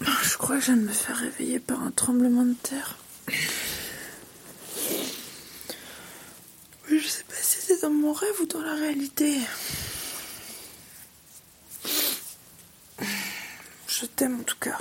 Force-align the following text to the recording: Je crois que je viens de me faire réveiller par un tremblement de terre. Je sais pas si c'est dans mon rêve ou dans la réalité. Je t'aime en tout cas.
Je 0.00 0.36
crois 0.36 0.56
que 0.56 0.60
je 0.60 0.66
viens 0.66 0.76
de 0.76 0.82
me 0.86 0.92
faire 0.92 1.16
réveiller 1.16 1.58
par 1.58 1.82
un 1.82 1.90
tremblement 1.90 2.44
de 2.44 2.54
terre. 2.54 2.98
Je 6.90 7.06
sais 7.06 7.24
pas 7.24 7.34
si 7.40 7.60
c'est 7.60 7.82
dans 7.82 7.90
mon 7.90 8.12
rêve 8.12 8.40
ou 8.40 8.46
dans 8.46 8.62
la 8.62 8.74
réalité. 8.74 9.38
Je 13.88 14.06
t'aime 14.06 14.40
en 14.40 14.44
tout 14.44 14.56
cas. 14.60 14.78